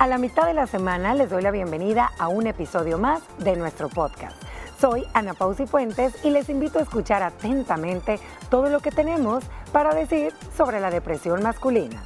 [0.00, 3.54] A la mitad de la semana les doy la bienvenida a un episodio más de
[3.54, 4.34] nuestro podcast.
[4.80, 8.18] Soy Ana Pausi Fuentes y les invito a escuchar atentamente
[8.48, 12.02] todo lo que tenemos para decir sobre la depresión masculina.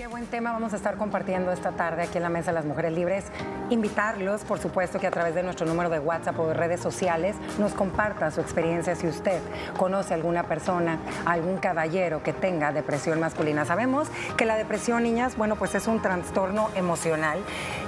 [0.00, 2.64] Qué buen tema vamos a estar compartiendo esta tarde aquí en la Mesa de las
[2.64, 3.26] Mujeres Libres.
[3.68, 7.36] Invitarlos, por supuesto, que a través de nuestro número de WhatsApp o de redes sociales
[7.58, 9.42] nos comparta su experiencia si usted
[9.76, 13.66] conoce alguna persona, algún caballero que tenga depresión masculina.
[13.66, 17.38] Sabemos que la depresión, niñas, bueno, pues es un trastorno emocional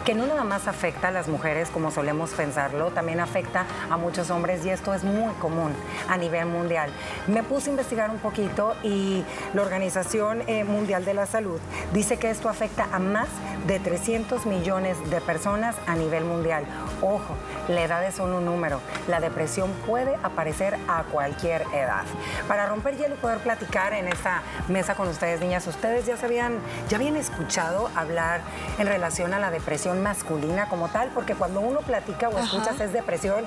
[0.04, 4.28] que no nada más afecta a las mujeres como solemos pensarlo, también afecta a muchos
[4.30, 5.72] hombres y esto es muy común
[6.10, 6.90] a nivel mundial.
[7.26, 11.58] Me puse a investigar un poquito y la Organización eh, Mundial de la Salud
[11.92, 13.28] dice que esto afecta a más
[13.66, 16.64] de 300 millones de personas a nivel mundial.
[17.00, 17.36] Ojo,
[17.68, 18.80] la edad es solo un número.
[19.06, 22.02] La depresión puede aparecer a cualquier edad.
[22.48, 26.58] Para romper hielo y poder platicar en esta mesa con ustedes, niñas, ustedes ya sabían,
[26.88, 28.40] ya habían escuchado hablar
[28.78, 32.92] en relación a la depresión masculina como tal, porque cuando uno platica o escuchas es
[32.92, 33.44] depresión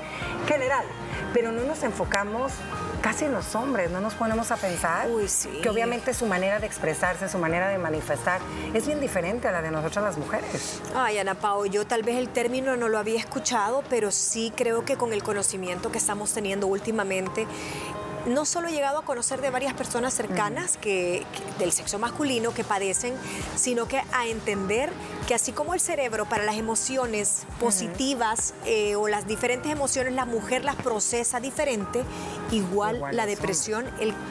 [0.48, 0.86] general,
[1.34, 2.54] pero no nos enfocamos
[3.06, 5.08] casi los hombres, no nos ponemos a pensar
[5.62, 8.42] que obviamente su manera de expresarse, su manera de manifestar
[8.74, 10.82] es bien diferente a la de nosotras las mujeres.
[10.96, 14.86] Ay, Ana Pao, yo tal vez el término no lo había escuchado, pero sí creo
[14.86, 17.46] que con el conocimiento que estamos teniendo últimamente,
[18.26, 21.26] no solo he llegado a conocer de varias personas cercanas que,
[21.60, 23.14] del sexo masculino que padecen,
[23.56, 24.92] sino que a entender
[25.28, 30.26] que así como el cerebro para las emociones positivas eh, o las diferentes emociones, la
[30.26, 32.04] mujer las procesa diferente,
[32.52, 33.86] igual, la depresión,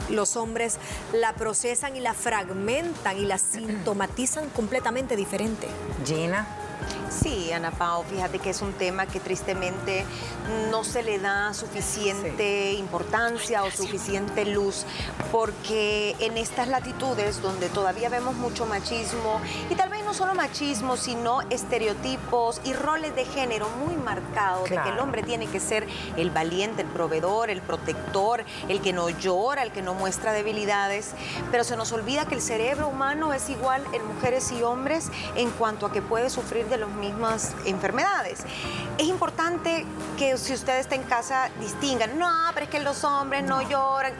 [0.08, 0.78] los hombres
[1.12, 5.68] la procesan y la fragmentan y la sintomatizan completamente diferente.
[6.04, 6.63] Gina.
[7.22, 10.04] Sí, Ana Pao, fíjate que es un tema que tristemente
[10.70, 14.84] no se le da suficiente importancia o suficiente luz,
[15.30, 19.40] porque en estas latitudes donde todavía vemos mucho machismo,
[19.70, 24.76] y tal vez no solo machismo, sino estereotipos y roles de género muy marcados, de
[24.76, 29.08] que el hombre tiene que ser el valiente, el proveedor, el protector, el que no
[29.08, 31.12] llora, el que no muestra debilidades,
[31.50, 35.50] pero se nos olvida que el cerebro humano es igual en mujeres y hombres en
[35.50, 38.40] cuanto a que puede sufrir de los mismas enfermedades.
[38.98, 39.84] Es importante
[40.18, 44.12] que si usted está en casa distingan, no, pero es que los hombres no lloran.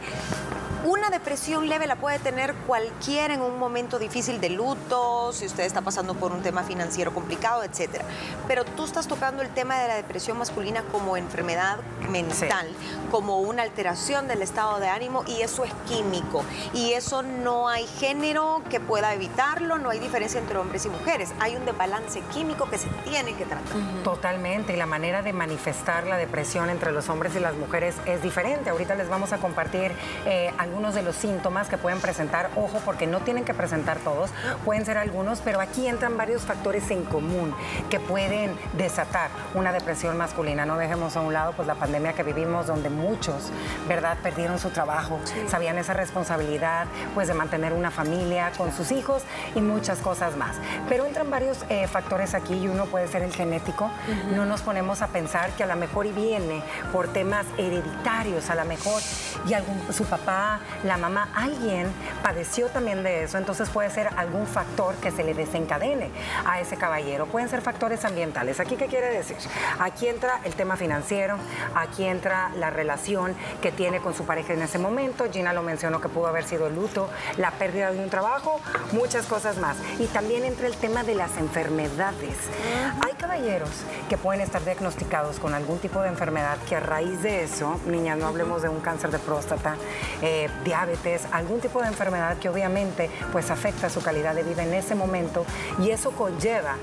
[0.84, 5.64] Una depresión leve la puede tener cualquiera en un momento difícil de luto, si usted
[5.64, 8.02] está pasando por un tema financiero complicado, etc.
[8.46, 11.78] Pero tú estás tocando el tema de la depresión masculina como enfermedad
[12.10, 12.68] mental,
[13.10, 16.44] como una alteración del estado de ánimo y eso es químico.
[16.74, 21.32] Y eso no hay género que pueda evitarlo, no hay diferencia entre hombres y mujeres.
[21.40, 23.72] Hay un desbalance químico que se tiene que tratar.
[24.02, 28.22] Totalmente, y la manera de manifestar la depresión entre los hombres y las mujeres es
[28.22, 28.68] diferente.
[28.68, 29.92] Ahorita les vamos a compartir
[30.26, 34.30] eh, algunos de los síntomas que pueden presentar, ojo, porque no tienen que presentar todos,
[34.64, 37.54] pueden ser algunos, pero aquí entran varios factores en común
[37.88, 40.66] que pueden desatar una depresión masculina.
[40.66, 43.50] No dejemos a un lado pues la pandemia que vivimos donde muchos,
[43.88, 49.22] ¿verdad?, perdieron su trabajo, sabían esa responsabilidad pues de mantener una familia con sus hijos
[49.54, 50.56] y muchas cosas más.
[50.88, 53.90] Pero entran varios eh, factores aquí y uno puede ser el genético.
[54.34, 56.62] No nos ponemos a pensar que a lo mejor y viene
[56.92, 59.00] por temas hereditarios, a lo mejor
[59.48, 61.92] y algún, su papá la mamá, alguien
[62.22, 66.10] padeció también de eso, entonces puede ser algún factor que se le desencadene
[66.44, 67.26] a ese caballero.
[67.26, 68.60] Pueden ser factores ambientales.
[68.60, 69.36] ¿Aquí qué quiere decir?
[69.78, 71.36] Aquí entra el tema financiero,
[71.74, 75.26] aquí entra la relación que tiene con su pareja en ese momento.
[75.32, 78.60] Gina lo mencionó que pudo haber sido el luto, la pérdida de un trabajo,
[78.92, 79.76] muchas cosas más.
[79.98, 82.36] Y también entra el tema de las enfermedades.
[83.04, 83.70] Hay caballeros
[84.08, 88.16] que pueden estar diagnosticados con algún tipo de enfermedad que a raíz de eso, niña,
[88.16, 89.76] no hablemos de un cáncer de próstata,
[90.22, 94.74] eh, diabetes, algún tipo de enfermedad que obviamente pues afecta su calidad de vida en
[94.74, 95.44] ese momento
[95.78, 96.76] y eso conlleva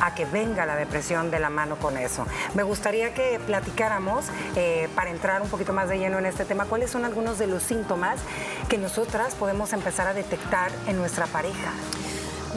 [0.00, 2.26] a que venga la depresión de la mano con eso.
[2.54, 4.26] Me gustaría que platicáramos
[4.56, 7.46] eh, para entrar un poquito más de lleno en este tema, cuáles son algunos de
[7.46, 8.20] los síntomas
[8.68, 11.72] que nosotras podemos empezar a detectar en nuestra pareja.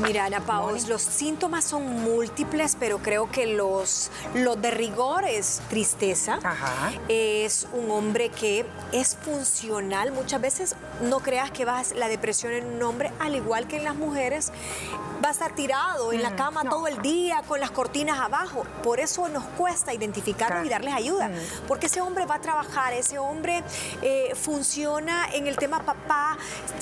[0.06, 5.62] Mira, Ana Paola, los síntomas son múltiples, pero creo que los, los de rigor es
[5.69, 6.39] tristeza.
[7.07, 10.12] Es un hombre que es funcional.
[10.12, 13.86] Muchas veces no creas que vas la depresión en un hombre, al igual que en
[13.86, 14.51] las mujeres,
[15.24, 18.66] va a estar tirado en la mm, cama todo el día con las cortinas abajo.
[18.84, 21.30] Por eso nos cuesta identificarlo y darles ayuda.
[21.30, 21.68] Mm.
[21.68, 23.64] Porque ese hombre va a trabajar, ese hombre
[24.02, 26.38] eh, funciona en el tema papá,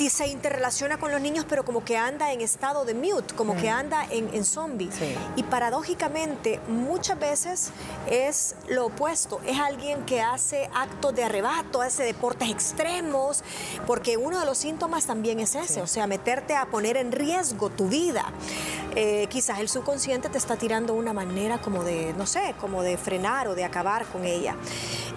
[0.10, 3.70] se interrelaciona con los niños, pero como que anda en estado de mute, como que
[3.70, 4.90] anda en, en zombie.
[5.36, 7.72] Y paradójicamente, muchas veces
[8.08, 9.42] es lo opuesto.
[9.46, 13.44] Es alguien que hace actos de arrebato, hace deportes extremos,
[13.88, 17.70] porque uno de los síntomas también es ese, o sea, meterte a poner en riesgo
[17.70, 18.25] tu vida.
[18.96, 22.98] Eh, quizás el subconsciente te está tirando una manera como de, no sé, como de
[22.98, 24.56] frenar o de acabar con ella.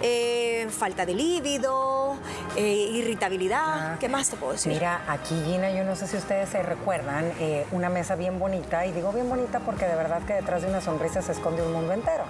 [0.01, 2.15] Eh, falta de líbido,
[2.57, 3.97] eh, irritabilidad, ah.
[3.99, 4.73] ¿qué más te puedo decir?
[4.73, 7.31] Mira, aquí Gina, yo no sé si ustedes se recuerdan,
[7.71, 10.81] una mesa bien bonita, y digo bien bonita porque de verdad que detrás de una
[10.81, 12.25] sonrisa se esconde un mundo entero.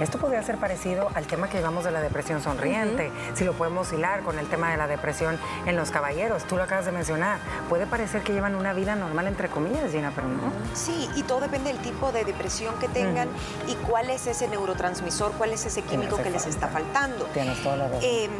[0.00, 3.92] Esto podría ser parecido al tema que llevamos de la depresión sonriente, si lo podemos
[3.92, 7.38] hilar con el tema de la depresión en los caballeros, tú lo acabas de mencionar,
[7.68, 10.52] puede parecer que llevan una vida normal entre comillas, Gina, pero no.
[10.74, 13.28] Sí, y todo depende del tipo de depresión que tengan
[13.68, 17.24] y cuál es ese neurotransmisor, cuál es ese químico que les está faltando.
[17.26, 18.02] Tienes toda la razón.
[18.02, 18.30] Em,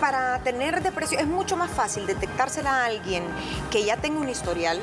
[0.00, 3.24] para tener depresión es mucho más fácil detectársela a alguien
[3.70, 4.80] que ya tenga un historial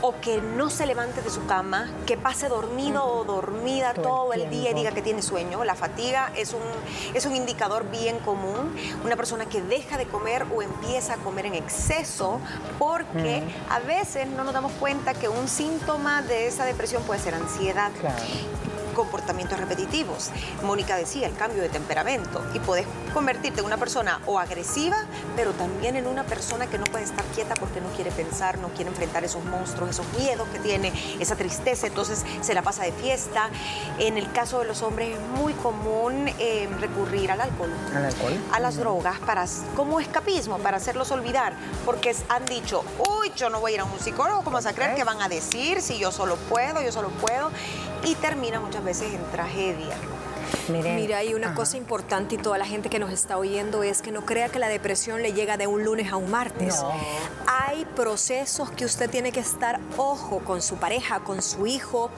[0.00, 4.48] o que no se levante de su cama, que pase dormido o dormida todo, el,
[4.50, 5.64] día y diga que tiene sueño.
[5.64, 6.62] La fatiga es un,
[7.14, 8.74] es un indicador bien común.
[9.04, 12.40] Una persona que deja de comer o empieza a comer en exceso
[12.78, 17.34] porque a veces no nos damos cuenta que un síntoma de esa depresión puede ser
[17.34, 17.90] ansiedad.
[18.00, 18.16] Claro
[18.96, 20.30] comportamientos repetitivos.
[20.64, 22.42] Mónica decía, el cambio de temperamento.
[22.54, 24.96] Y puedes convertirte en una persona o agresiva,
[25.36, 28.68] pero también en una persona que no puede estar quieta porque no quiere pensar, no
[28.70, 32.92] quiere enfrentar esos monstruos, esos miedos que tiene, esa tristeza, entonces se la pasa de
[32.92, 33.50] fiesta.
[33.98, 37.70] En el caso de los hombres es muy común eh, recurrir al alcohol,
[38.52, 39.44] a las drogas, para,
[39.74, 41.52] como escapismo, para hacerlos olvidar,
[41.84, 44.72] porque han dicho, uy, yo no voy a ir a un psicólogo, ¿cómo vas a
[44.72, 47.50] creer que van a decir si yo solo puedo, yo solo puedo?
[48.04, 49.96] Y termina muchas veces en tragedia.
[50.68, 54.12] Mira, hay una cosa importante y toda la gente que nos está oyendo es que
[54.12, 56.84] no crea que la depresión le llega de un lunes a un martes.
[57.46, 62.10] Hay procesos que usted tiene que estar ojo con su pareja, con su hijo.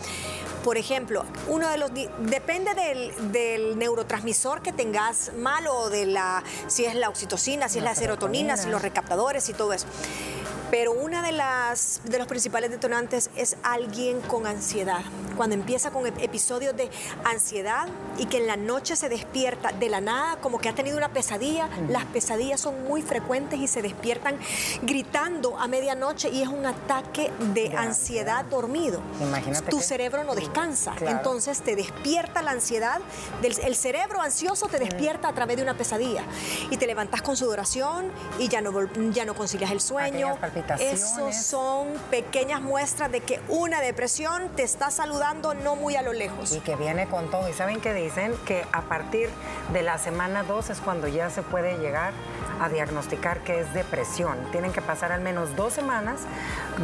[0.63, 6.85] Por ejemplo, uno de los depende del, del, neurotransmisor que tengas malo, de la si
[6.85, 9.87] es la oxitocina, si es la serotonina, si los recaptadores y todo eso.
[10.71, 15.01] Pero una de las de los principales detonantes es alguien con ansiedad.
[15.37, 16.91] Cuando empieza con episodios de
[17.25, 17.89] ansiedad
[18.19, 21.11] y que en la noche se despierta de la nada, como que ha tenido una
[21.11, 24.37] pesadilla, las pesadillas son muy frecuentes y se despiertan
[24.83, 29.01] gritando a medianoche y es un ataque de, ansiedad dormido.
[29.21, 33.01] Imagínate tu cerebro no descansa, entonces te despierta la ansiedad,
[33.41, 36.25] del, el cerebro ansioso te despierta a través de una pesadilla.
[36.71, 38.73] Y te levantas con sudoración y ya no,
[39.13, 40.37] ya no concilias el sueño
[40.81, 46.13] esos son pequeñas muestras de que una depresión te está saludando no muy a lo
[46.13, 46.53] lejos.
[46.53, 47.49] Y que viene con todo.
[47.49, 49.29] Y saben que dicen que a partir
[49.73, 52.13] de la semana 2 es cuando ya se puede llegar
[52.61, 54.37] a diagnosticar que es depresión.
[54.53, 56.21] Tienen que pasar al menos dos semanas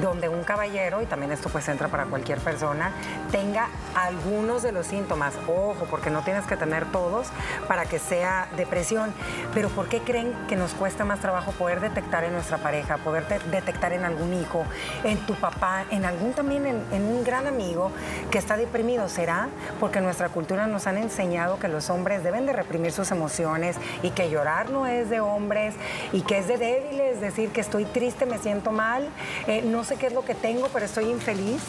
[0.00, 2.92] donde un caballero, y también esto pues entra para cualquier persona,
[3.30, 5.34] tenga algunos de los síntomas.
[5.46, 7.28] Ojo, porque no tienes que tener todos
[7.68, 9.12] para que sea depresión.
[9.52, 13.26] Pero ¿por qué creen que nos cuesta más trabajo poder detectar en nuestra pareja, poder
[13.50, 14.64] detectar en algún hijo,
[15.04, 17.90] en tu papá, en algún también en, en un gran amigo
[18.30, 19.08] que está deprimido?
[19.08, 19.48] ¿Será
[19.80, 24.10] porque nuestra cultura nos han enseñado que los hombres deben de reprimir sus emociones y
[24.10, 25.63] que llorar no es de hombre
[26.12, 29.08] y que es de débiles, decir que estoy triste, me siento mal,
[29.46, 31.62] eh, no sé qué es lo que tengo, pero estoy infeliz.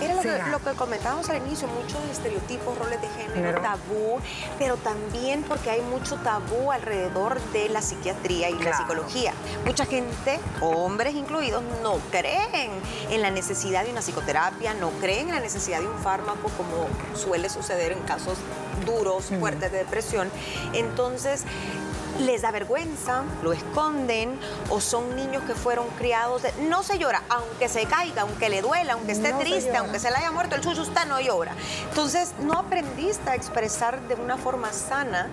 [0.00, 0.14] Era
[0.48, 4.18] lo que, comentábamos al inicio, muchos estereotipos, roles de género, tabú,
[4.58, 9.32] pero también porque hay mucho tabú alrededor de la psiquiatría y la psicología.
[9.64, 12.70] Mucha gente, hombres incluidos, no creen
[13.10, 16.88] en la necesidad de una psicoterapia, no creen en la necesidad de un fármaco como
[17.16, 18.36] suele suceder en casos
[18.84, 20.30] duros, fuertes de depresión.
[20.74, 21.44] Entonces,
[22.20, 24.38] les da vergüenza, lo esconden
[24.70, 26.42] o son niños que fueron criados.
[26.68, 30.16] No se llora, aunque se caiga, aunque le duela, aunque esté triste, aunque se le
[30.16, 31.52] haya muerto el chucho, usted no llora.
[31.88, 35.28] Entonces, no aprendiste a expresar de una forma sana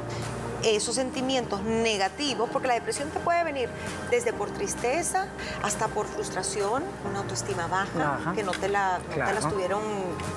[0.63, 3.69] esos sentimientos negativos, porque la depresión te puede venir
[4.09, 5.27] desde por tristeza
[5.61, 9.81] hasta por frustración, una autoestima baja, que no te, la, no te la estuvieron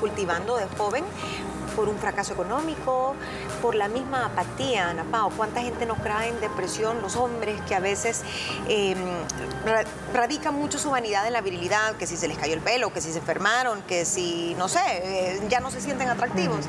[0.00, 1.04] cultivando de joven,
[1.76, 3.14] por un fracaso económico,
[3.60, 5.30] por la misma apatía, Ana Pao.
[5.36, 7.02] ¿Cuánta gente nos cae en depresión?
[7.02, 8.22] Los hombres que a veces
[8.68, 8.96] eh,
[10.12, 13.02] radican mucho su vanidad en la virilidad, que si se les cayó el pelo, que
[13.02, 16.64] si se enfermaron, que si, no sé, eh, ya no se sienten atractivos.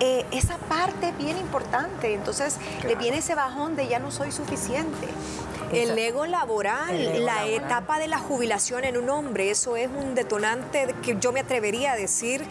[0.00, 4.30] Eh, esa parte es bien importante, entonces le viene ese bajón de ya no soy
[4.30, 5.08] suficiente.
[5.72, 10.94] El ego laboral, la etapa de la jubilación en un hombre, eso es un detonante
[11.02, 12.44] que yo me atrevería a decir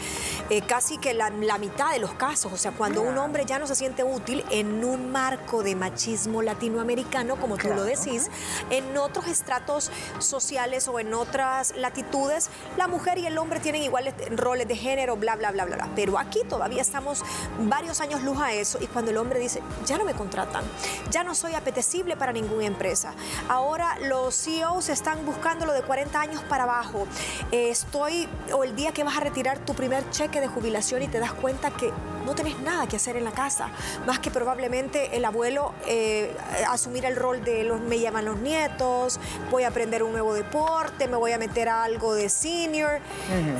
[0.50, 2.52] eh, casi que la, mitad de los casos.
[2.52, 6.42] O sea, cuando un hombre ya no se siente útil en un marco de machismo
[6.42, 8.30] latinoamericano, como tú lo decís,
[8.70, 14.14] en otros estratos sociales o en otras latitudes, la mujer y el hombre tienen iguales
[14.32, 15.90] roles de género, bla, bla, bla, bla, bla.
[15.96, 17.24] Pero aquí todavía estamos
[17.60, 20.64] varios años luz a eso y cuando el hombre dice, ya no me contratan,
[21.12, 23.05] ya no soy apetecible para ninguna empresa,
[23.50, 27.08] ahora los CEOs están buscando lo de 40 años para abajo,
[27.52, 31.20] estoy, o el día que vas a retirar tu primer cheque de jubilación y te
[31.20, 31.92] das cuenta que
[32.26, 33.70] no tenés nada que hacer en la casa,
[34.06, 36.36] más que probablemente el abuelo eh,
[36.68, 39.20] asumir el rol de los me llaman los nietos,
[39.52, 43.00] voy a aprender un nuevo deporte, me voy a meter a algo de senior.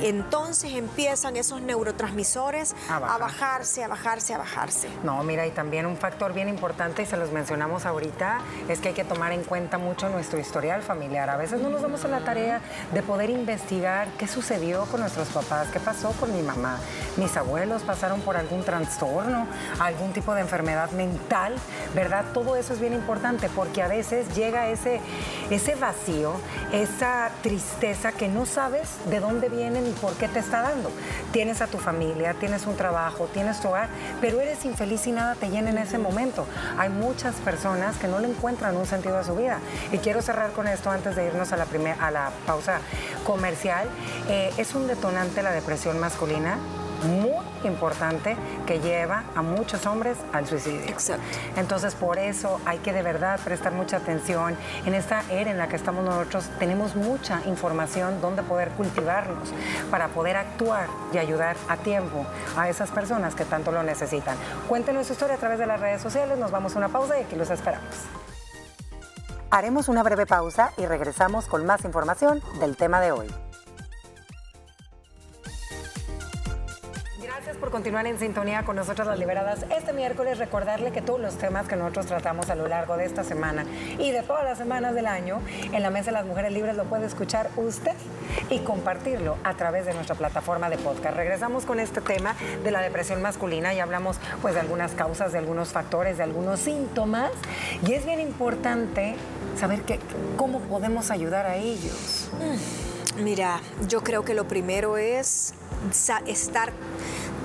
[0.02, 4.88] Entonces empiezan esos neurotransmisores a, bajarse, a bajarse, a bajarse.
[5.02, 8.88] No, mira, y también un factor bien importante, y se los mencionamos ahorita, es que
[8.88, 11.30] hay que tomar en cuenta mucho nuestro historial familiar.
[11.30, 12.60] A veces no nos damos a la tarea
[12.92, 16.78] de poder investigar qué sucedió con nuestros papás, qué pasó con mi mamá.
[17.16, 19.46] Mis abuelos pasaron por algún trastorno,
[19.78, 21.54] algún tipo de enfermedad mental,
[21.94, 22.24] ¿verdad?
[22.32, 25.00] Todo eso es bien importante porque a veces llega ese,
[25.50, 26.32] ese vacío,
[26.72, 30.90] esa tristeza que no sabes de dónde viene ni por qué te está dando.
[31.32, 33.88] Tienes a tu familia, tienes un trabajo, tienes tu hogar,
[34.20, 36.46] pero eres infeliz y nada te llena en ese momento.
[36.78, 39.58] Hay muchas personas que no le encuentran un sentido a su vida.
[39.92, 41.66] Y quiero cerrar con esto antes de irnos a la,
[42.00, 42.80] a la pausa
[43.24, 43.88] comercial.
[44.28, 46.58] Eh, es un detonante la depresión masculina
[47.06, 48.36] muy importante
[48.66, 50.80] que lleva a muchos hombres al suicidio.
[50.86, 51.22] Exacto.
[51.56, 54.56] Entonces, por eso hay que de verdad prestar mucha atención.
[54.84, 59.52] En esta era en la que estamos nosotros, tenemos mucha información donde poder cultivarnos
[59.90, 64.36] para poder actuar y ayudar a tiempo a esas personas que tanto lo necesitan.
[64.68, 66.38] Cuéntenos su historia a través de las redes sociales.
[66.38, 67.94] Nos vamos a una pausa y aquí los esperamos.
[69.50, 73.45] Haremos una breve pausa y regresamos con más información del tema de hoy.
[77.66, 79.66] Por continuar en sintonía con nosotros las liberadas.
[79.76, 83.24] Este miércoles recordarle que todos los temas que nosotros tratamos a lo largo de esta
[83.24, 83.64] semana
[83.98, 85.40] y de todas las semanas del año
[85.72, 87.94] en la Mesa de las Mujeres Libres lo puede escuchar usted
[88.50, 91.16] y compartirlo a través de nuestra plataforma de podcast.
[91.16, 95.38] Regresamos con este tema de la depresión masculina y hablamos pues de algunas causas, de
[95.38, 97.32] algunos factores, de algunos síntomas
[97.84, 99.16] y es bien importante
[99.58, 99.98] saber que,
[100.36, 102.30] cómo podemos ayudar a ellos.
[103.18, 105.54] Mira, yo creo que lo primero es
[106.26, 106.72] estar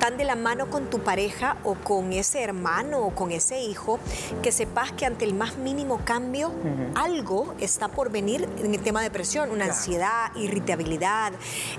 [0.01, 3.99] tan de la mano con tu pareja o con ese hermano o con ese hijo,
[4.41, 6.51] que sepas que ante el más mínimo cambio,
[6.95, 11.33] algo está por venir en el tema de depresión, una ansiedad, irritabilidad,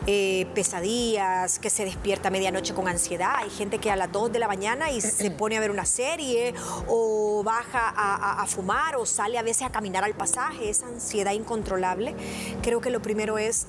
[0.07, 3.33] eh, pesadillas, que se despierta a medianoche con ansiedad.
[3.39, 5.85] Hay gente que a las 2 de la mañana y se pone a ver una
[5.85, 6.55] serie
[6.87, 11.33] o baja a, a fumar o sale a veces a caminar al pasaje, esa ansiedad
[11.33, 12.15] incontrolable.
[12.63, 13.67] Creo que lo primero es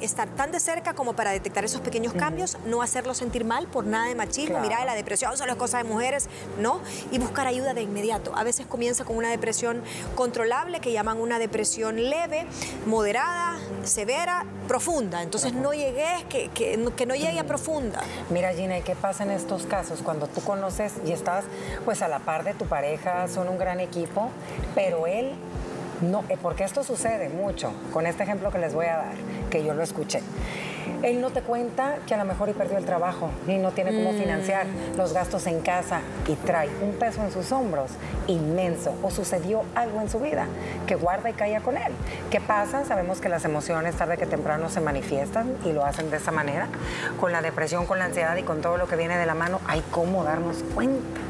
[0.00, 3.84] estar tan de cerca como para detectar esos pequeños cambios, no hacerlo sentir mal por
[3.84, 7.74] nada de machismo, mira, la depresión solo es cosa de mujeres, no, y buscar ayuda
[7.74, 8.34] de inmediato.
[8.36, 9.82] A veces comienza con una depresión
[10.14, 12.46] controlable, que llaman una depresión leve,
[12.86, 15.22] moderada, severa, profunda.
[15.22, 18.02] Entonces no llegues, que, que, no llegue a profunda.
[18.30, 20.00] Mira, Gina, ¿y qué pasa en estos casos?
[20.02, 21.44] Cuando tú conoces y estás
[21.84, 24.30] pues a la par de tu pareja, son un gran equipo,
[24.74, 25.32] pero él
[26.00, 29.14] no, eh, porque esto sucede mucho, con este ejemplo que les voy a dar,
[29.50, 30.20] que yo lo escuché.
[31.02, 33.94] Él no te cuenta que a lo mejor y perdió el trabajo y no tiene
[33.94, 34.18] cómo mm.
[34.18, 37.92] financiar los gastos en casa y trae un peso en sus hombros
[38.26, 40.46] inmenso o sucedió algo en su vida
[40.86, 41.92] que guarda y calla con él.
[42.30, 42.84] ¿Qué pasa?
[42.84, 46.68] Sabemos que las emociones tarde que temprano se manifiestan y lo hacen de esa manera.
[47.20, 49.60] Con la depresión, con la ansiedad y con todo lo que viene de la mano,
[49.66, 51.25] hay cómo darnos cuenta.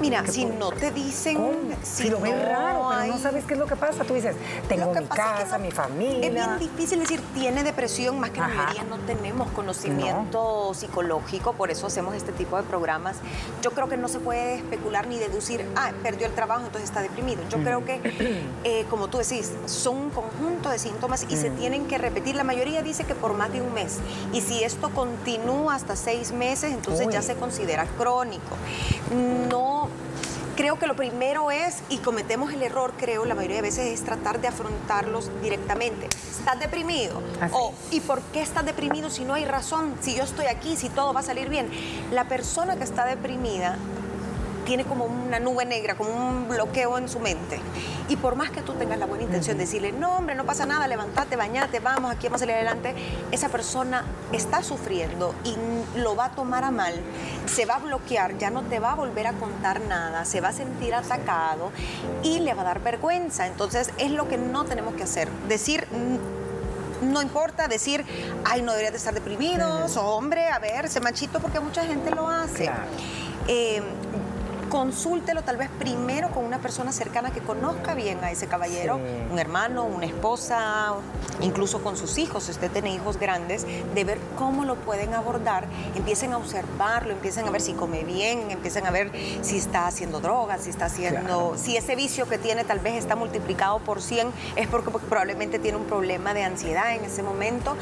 [0.00, 1.76] Mira, si no te dicen...
[1.82, 4.04] Si, lo ves raro, pero no sabes qué es lo que pasa.
[4.04, 4.36] Tú dices,
[4.68, 6.26] tengo mi casa, mi familia.
[6.26, 11.70] Es bien difícil decir, tiene depresión, más que la mayoría no tenemos conocimiento psicológico, por
[11.70, 13.16] eso hacemos este tipo de programas.
[13.62, 17.02] Yo creo que no se puede especular ni deducir, ah, perdió el trabajo, entonces está
[17.02, 17.42] deprimido.
[17.48, 21.86] Yo creo que, eh, como tú decís, son un conjunto de síntomas y se tienen
[21.86, 22.34] que repetir.
[22.36, 23.98] La mayoría dice que por más de un mes.
[24.32, 28.56] Y si esto continúa hasta seis meses, entonces ya se considera crónico.
[29.48, 29.87] No
[30.58, 34.04] creo que lo primero es, y cometemos el error, creo, la mayoría de veces, es
[34.04, 36.06] tratar de afrontarlos directamente.
[36.06, 37.22] ¿Estás deprimido?
[37.52, 39.94] O, ¿y por qué estás deprimido si no hay razón?
[40.00, 41.70] Si yo estoy aquí, si todo va a salir bien.
[42.10, 43.78] La persona que está deprimida
[44.68, 47.58] tiene como una nube negra, como un bloqueo en su mente.
[48.10, 50.66] Y por más que tú tengas la buena intención de decirle, no, hombre, no pasa
[50.66, 52.94] nada, levántate, bañate, vamos, aquí vamos a salir adelante,
[53.32, 55.56] esa persona está sufriendo y
[55.98, 56.92] lo va a tomar a mal,
[57.46, 60.48] se va a bloquear, ya no te va a volver a contar nada, se va
[60.48, 61.72] a sentir atacado
[62.22, 63.46] y le va a dar vergüenza.
[63.46, 65.30] Entonces, es lo que no tenemos que hacer.
[65.48, 65.88] Decir,
[67.00, 68.04] no importa decir,
[68.44, 72.10] ay, no deberías de estar deprimidos, o hombre, a ver, se machito, porque mucha gente
[72.10, 72.70] lo hace.
[73.46, 73.82] Eh,
[74.68, 79.38] consúltelo tal vez primero con una persona cercana que conozca bien a ese caballero, un
[79.38, 80.94] hermano, una esposa,
[81.40, 85.66] incluso con sus hijos, si usted tiene hijos grandes, de ver cómo lo pueden abordar,
[85.94, 89.10] empiecen a observarlo, empiecen a ver si come bien, empiecen a ver
[89.42, 93.16] si está haciendo drogas, si está haciendo, si ese vicio que tiene tal vez está
[93.16, 97.76] multiplicado por 100, es porque probablemente tiene un problema de ansiedad en ese momento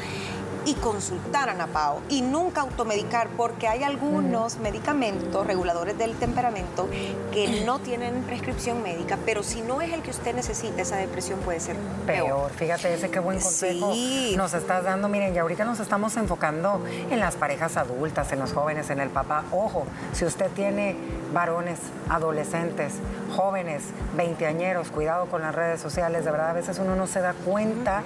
[0.67, 6.89] y consultar a NAPAO y nunca automedicar porque hay algunos medicamentos reguladores del temperamento
[7.31, 11.39] que no tienen prescripción médica, pero si no es el que usted necesita, esa depresión
[11.39, 12.51] puede ser peor.
[12.51, 13.93] Fíjate, ese qué buen consejo
[14.35, 15.07] nos estás dando.
[15.07, 19.09] Miren, y ahorita nos estamos enfocando en las parejas adultas, en los jóvenes, en el
[19.09, 19.45] papá.
[19.53, 20.97] Ojo, si usted tiene
[21.33, 22.95] varones, adolescentes,
[23.33, 23.83] jóvenes,
[24.17, 28.03] veinteañeros, cuidado con las redes sociales, de verdad a veces uno no se da cuenta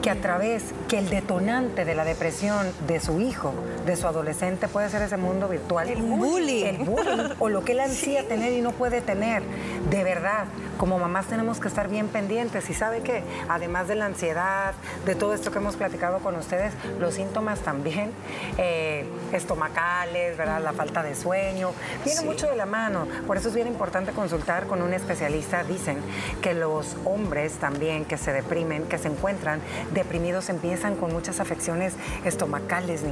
[0.00, 3.54] que a través, que el detonante de la depresión de su hijo,
[3.86, 5.88] de su adolescente, puede ser ese mundo virtual.
[5.88, 6.64] El bullying.
[6.66, 9.42] El bullying, o lo que él ansía tener y no puede tener.
[9.88, 10.44] De verdad,
[10.76, 14.74] como mamás tenemos que estar bien pendientes y sabe que además de la ansiedad,
[15.06, 18.10] de todo esto que hemos platicado con ustedes, los síntomas también
[18.58, 20.60] eh, estomacales, ¿verdad?
[20.62, 21.70] La falta de sueño,
[22.04, 23.08] viene mucho de la mano.
[23.26, 25.64] Por eso es bien importante consultar con un especialista.
[25.64, 25.96] Dicen
[26.42, 29.60] que los hombres también que se deprimen, que se encuentran
[29.94, 31.77] deprimidos, empiezan con muchas afecciones
[32.24, 33.02] estomacales.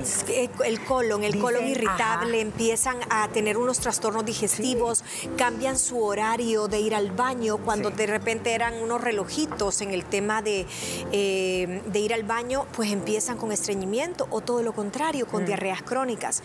[0.65, 5.05] El colon, el colon irritable, empiezan a tener unos trastornos digestivos,
[5.37, 10.05] cambian su horario de ir al baño cuando de repente eran unos relojitos en el
[10.05, 10.67] tema de,
[11.13, 15.47] eh, de ir al baño, pues empiezan con estreñimiento o todo lo contrario, con mm.
[15.47, 16.43] diarreas crónicas.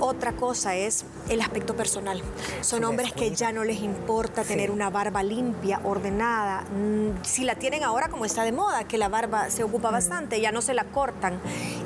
[0.00, 2.22] Otra cosa es el aspecto personal.
[2.60, 6.62] Son hombres que ya no les importa tener una barba limpia, ordenada.
[6.62, 10.40] Mm, si la tienen ahora como está de moda, que la barba se ocupa bastante,
[10.40, 11.40] ya no se la cortan.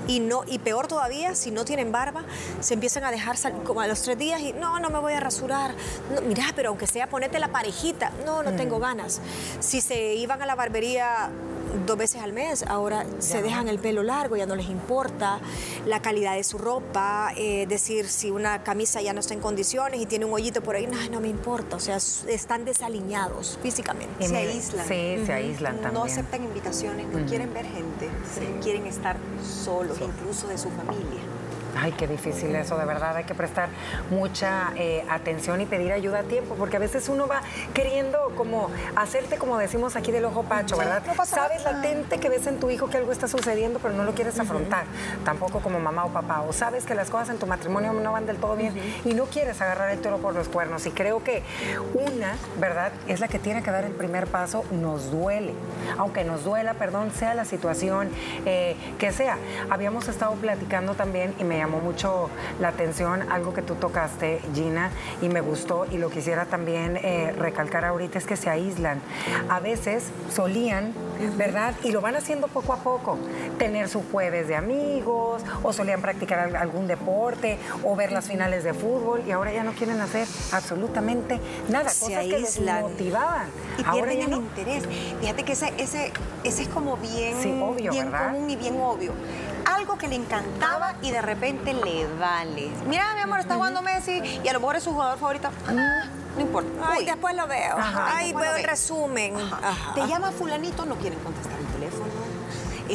[0.06, 2.24] Y, no, y peor todavía, si no tienen barba,
[2.60, 5.20] se empiezan a dejar como a los tres días y no, no me voy a
[5.20, 5.74] rasurar.
[6.26, 9.20] mira, pero aunque sea ponete la parejita, no, no tengo ganas.
[9.60, 11.30] Si se iban a la barbería
[11.86, 15.40] dos veces al mes, ahora se dejan el pelo largo, ya no les importa
[15.86, 20.00] la calidad de su ropa, eh, decir si una camisa ya no está en condiciones
[20.00, 24.26] y tiene un hoyito por ahí, no, no me importa, o sea, están desaliñados físicamente.
[24.26, 24.86] Se aíslan.
[24.86, 25.94] Sí, se aíslan también.
[25.94, 28.08] No aceptan invitaciones, no quieren ver gente,
[28.62, 29.16] quieren estar
[29.64, 31.20] solos, incluso de su familia.
[31.76, 33.16] Ay, qué difícil eso, de verdad.
[33.16, 33.68] Hay que prestar
[34.10, 38.70] mucha eh, atención y pedir ayuda a tiempo, porque a veces uno va queriendo como
[38.96, 41.02] hacerte, como decimos aquí, del ojo pacho, ¿verdad?
[41.24, 44.38] Sabes latente que ves en tu hijo que algo está sucediendo, pero no lo quieres
[44.38, 44.84] afrontar,
[45.24, 46.42] tampoco como mamá o papá.
[46.42, 49.24] O sabes que las cosas en tu matrimonio no van del todo bien y no
[49.24, 50.86] quieres agarrar el toro por los cuernos.
[50.86, 51.42] Y creo que
[51.94, 52.92] una, ¿verdad?
[53.08, 55.54] Es la que tiene que dar el primer paso, nos duele.
[55.98, 58.10] Aunque nos duela, perdón, sea la situación
[58.46, 59.38] eh, que sea.
[59.70, 62.28] Habíamos estado platicando también y me llamó mucho
[62.60, 64.90] la atención algo que tú tocaste, Gina,
[65.22, 69.00] y me gustó y lo quisiera también eh, recalcar ahorita es que se aíslan.
[69.48, 70.92] A veces solían,
[71.38, 71.74] ¿verdad?
[71.82, 73.18] Y lo van haciendo poco a poco,
[73.58, 78.74] tener su jueves de amigos o solían practicar algún deporte o ver las finales de
[78.74, 83.46] fútbol y ahora ya no quieren hacer absolutamente nada, se cosas que les motivaban.
[83.78, 84.84] Y pierden el interés.
[85.20, 86.12] Fíjate que ese, ese,
[86.44, 87.38] ese es como bien,
[87.90, 89.12] bien común y bien obvio
[89.64, 92.70] algo que le encantaba y de repente le vale.
[92.86, 95.48] Mira, mi amor, está jugando Messi y a lo mejor es su jugador favorito.
[95.66, 96.04] Ah,
[96.36, 96.70] no importa.
[96.84, 97.76] Ay, después lo veo.
[97.78, 99.34] Ay, veo el resumen.
[99.94, 101.63] Te llama fulanito, no quieren contestar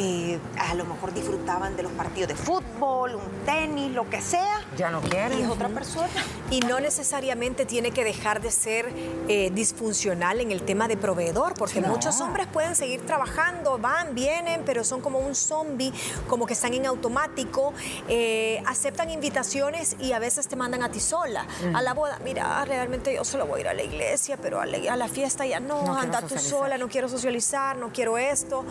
[0.02, 4.64] eh, a lo mejor disfrutaban de los partidos de fútbol, un tenis, lo que sea.
[4.78, 5.38] Ya no quieren.
[5.38, 6.08] Y es otra persona.
[6.50, 8.90] Y no necesariamente tiene que dejar de ser
[9.28, 14.62] eh, disfuncional en el tema de proveedor, porque muchos hombres pueden seguir trabajando, van, vienen,
[14.64, 15.92] pero son como un zombie,
[16.28, 17.74] como que están en automático,
[18.08, 22.18] eh, aceptan invitaciones y a veces te mandan a ti sola a la boda.
[22.24, 25.60] Mira, realmente yo solo voy a ir a la iglesia, pero a la, fiesta ya
[25.60, 28.64] no, anda tú sola, no quiero socializar, no quiero esto.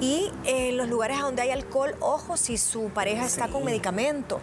[0.00, 0.30] Y
[0.70, 4.40] en los lugares donde hay alcohol, ojo si su pareja está con medicamento.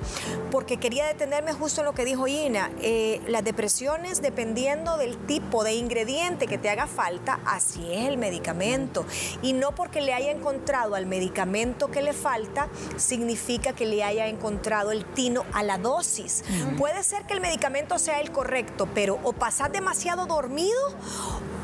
[0.51, 2.71] Porque quería detenerme justo en lo que dijo Ina.
[2.81, 8.17] Eh, las depresiones, dependiendo del tipo de ingrediente que te haga falta, así es el
[8.17, 9.05] medicamento.
[9.41, 14.27] Y no porque le haya encontrado al medicamento que le falta, significa que le haya
[14.27, 16.43] encontrado el tino a la dosis.
[16.77, 20.77] Puede ser que el medicamento sea el correcto, pero o pasas demasiado dormido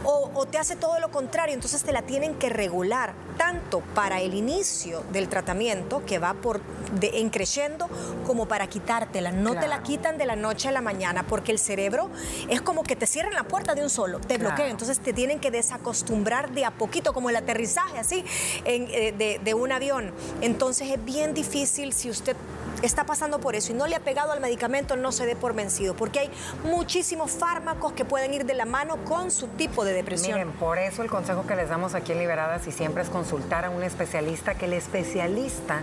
[0.03, 4.33] o, te hace todo lo contrario, entonces te la tienen que regular, tanto para el
[4.33, 6.61] inicio del tratamiento, que va por
[6.99, 7.87] de, en creciendo,
[8.25, 9.31] como para quitártela.
[9.31, 12.09] No te la quitan de la noche a la mañana, porque el cerebro
[12.49, 15.39] es como que te cierran la puerta de un solo, te bloquea, entonces te tienen
[15.39, 18.23] que desacostumbrar de a poquito, como el aterrizaje así,
[18.65, 20.11] eh, de, de un avión.
[20.41, 22.35] Entonces es bien difícil si usted
[22.81, 25.53] está pasando por eso y no le ha pegado al medicamento, no se dé por
[25.53, 26.31] vencido, porque hay
[26.63, 30.37] muchísimos fármacos que pueden ir de la mano con su tipo de depresión.
[30.37, 33.65] Miren, por eso el consejo que les damos aquí en Liberadas y siempre es consultar
[33.65, 35.81] a un especialista, que el especialista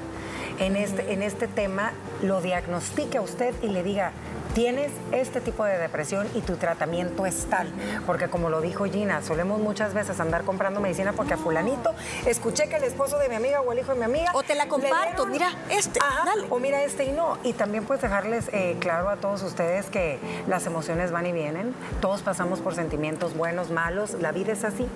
[0.58, 4.12] en este, en este tema lo diagnostique a usted y le diga,
[4.54, 7.68] tienes este tipo de depresión y tu tratamiento es tal.
[8.06, 11.94] Porque como lo dijo Gina, solemos muchas veces andar comprando medicina porque a fulanito
[12.26, 14.30] escuché que el esposo de mi amiga o el hijo de mi amiga...
[14.34, 16.46] O te la comparto, mira este, dale.
[16.50, 17.38] O mira este y no.
[17.42, 21.74] Y también pues dejarles eh, claro a todos ustedes que las emociones van y vienen.
[22.00, 24.14] Todos pasamos por sentimientos buenos, malos.
[24.20, 24.86] La vida es así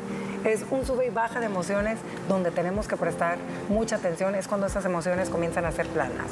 [0.45, 4.67] es un sube y baja de emociones donde tenemos que prestar mucha atención, es cuando
[4.67, 6.31] esas emociones comienzan a ser planas,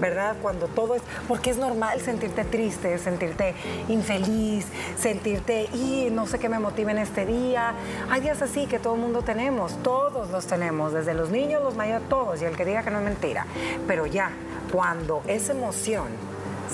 [0.00, 0.36] ¿verdad?
[0.40, 3.54] Cuando todo es, porque es normal sentirte triste, sentirte
[3.88, 4.66] infeliz,
[4.96, 7.74] sentirte, y no sé qué me motiva en este día.
[8.10, 11.74] Hay días así que todo el mundo tenemos, todos los tenemos, desde los niños, los
[11.74, 13.46] mayores, todos, y el que diga que no es mentira.
[13.86, 14.30] Pero ya,
[14.72, 16.06] cuando esa emoción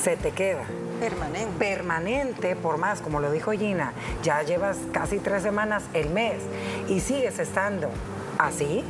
[0.01, 0.65] se te queda,
[1.01, 1.59] Permanente.
[1.59, 6.43] Permanente, por más, como lo dijo Gina, ya llevas casi tres semanas, el mes,
[6.89, 7.89] y sigues estando
[8.39, 8.85] así,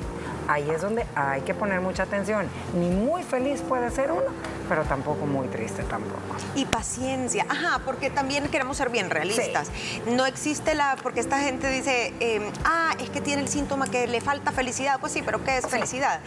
[0.49, 2.47] ahí es donde hay que poner mucha atención.
[2.75, 4.27] Ni muy feliz puede ser uno,
[4.71, 6.21] pero tampoco muy triste tampoco.
[6.55, 9.69] Y paciencia, ajá, porque también queremos ser bien realistas.
[10.07, 14.07] No existe la, porque esta gente dice, em, ah, es que tiene el síntoma que
[14.07, 15.01] le falta felicidad.
[15.01, 16.21] Pues sí, pero ¿qué es felicidad?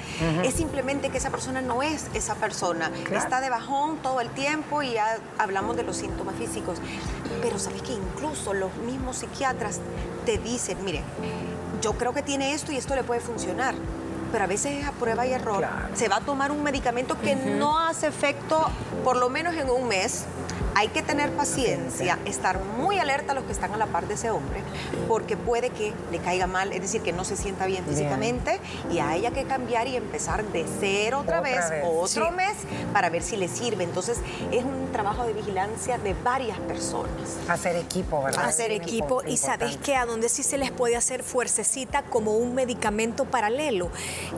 [0.44, 2.92] Es simplemente que esa persona no es esa persona.
[3.14, 6.80] Está de bajón todo el tiempo y ya hablamos de los síntomas físicos.
[7.42, 9.80] Pero sabes que incluso los mismos psiquiatras
[10.26, 11.02] te dicen, mire,
[11.82, 13.74] yo creo que tiene esto y esto le puede funcionar
[14.34, 15.64] pero a veces es a prueba y error.
[15.94, 18.68] Se va a tomar un medicamento que no hace efecto
[19.04, 20.26] por lo menos en un mes
[20.76, 24.16] hay que tener paciencia, estar muy alerta a los que están a la par de
[24.16, 24.62] ese hombre,
[25.08, 28.60] porque puede que le caiga mal, es decir, que no se sienta bien físicamente
[28.92, 32.56] y haya que cambiar y empezar de cero otra, vez, otro mes,
[32.92, 33.84] para ver si le sirve.
[33.84, 34.20] Entonces,
[34.52, 37.38] es un trabajo de vigilancia de varias personas.
[37.48, 38.46] Hacer equipo, ¿verdad?
[38.46, 42.56] Hacer equipo, y sabes que a donde sí se les puede hacer fuercecita como un
[42.56, 43.90] medicamento paralelo,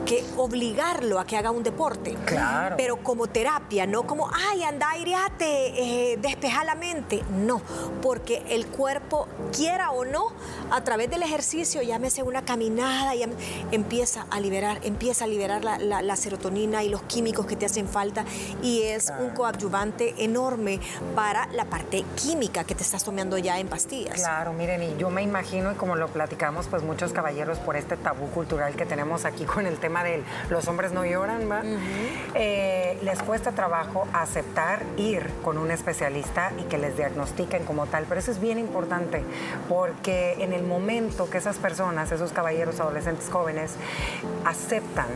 [0.04, 2.16] que obligarlo a que haga un deporte.
[2.24, 2.76] Claro.
[2.76, 7.22] Pero como terapia, no como, ay, anda, aireate, eh, despejar la mente.
[7.30, 7.60] No,
[8.02, 10.28] porque el cuerpo, quiera o no,
[10.70, 13.24] a través del ejercicio, llámese una caminada, y
[13.72, 18.24] empieza a liberar, empieza a liberar la, serotonina y los químicos que te hacen falta
[18.62, 20.80] y es un coadyuvante enorme
[21.14, 24.14] para la parte química que te estás tomando ya en pastillas.
[24.14, 27.96] Claro, miren, y yo me imagino, y como lo platicamos, pues muchos caballeros por este
[27.96, 31.62] tabú cultural que tenemos aquí con el tema de los hombres no lloran, ¿va?
[32.34, 36.15] Eh, les cuesta trabajo aceptar ir con un especialista
[36.58, 38.04] y que les diagnostiquen como tal.
[38.08, 39.22] Pero eso es bien importante
[39.68, 43.74] porque en el momento que esas personas, esos caballeros adolescentes jóvenes,
[44.44, 45.06] aceptan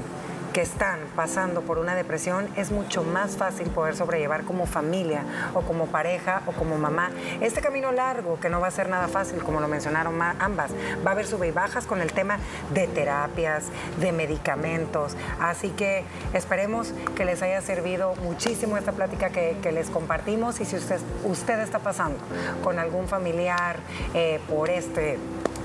[0.52, 5.62] que están pasando por una depresión, es mucho más fácil poder sobrellevar como familia o
[5.62, 7.10] como pareja o como mamá
[7.40, 10.72] este camino largo que no va a ser nada fácil, como lo mencionaron ambas.
[11.04, 12.38] Va a haber sube y bajas con el tema
[12.72, 13.66] de terapias,
[13.98, 15.16] de medicamentos.
[15.40, 20.74] Así que esperemos que les haya servido muchísimo esta plática que, les compartimos y si
[20.74, 22.18] usted, usted está pasando
[22.64, 23.76] con algún familiar
[24.14, 25.16] eh, por este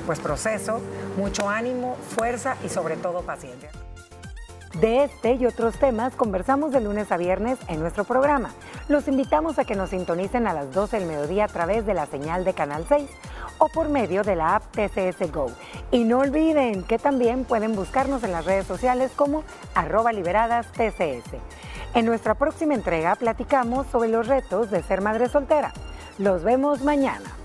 [0.05, 0.79] pues, proceso,
[1.17, 3.71] mucho ánimo, fuerza y sobre todo paciencia.
[4.79, 8.53] De este y otros temas conversamos de lunes a viernes en nuestro programa.
[8.89, 12.07] Los invitamos a que nos sintonicen a las 12 del mediodía a través de la
[12.07, 13.09] señal de Canal 6
[13.57, 15.49] o por medio de la app TCS Go.
[15.91, 21.38] Y no olviden que también pueden buscarnos en las redes sociales como arroba liberadas TCS.
[21.93, 25.71] En nuestra próxima entrega platicamos sobre los retos de ser madre soltera.
[26.17, 27.44] Los vemos mañana.